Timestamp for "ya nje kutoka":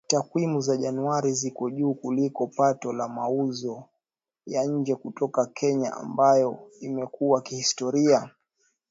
4.45-5.45